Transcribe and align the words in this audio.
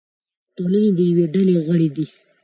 یا 0.03 0.05
د 0.51 0.53
ټولنې 0.55 0.89
د 0.97 0.99
یوې 1.09 1.25
ډلې 1.33 1.55
غړی 1.67 1.89
دی. 1.95 2.05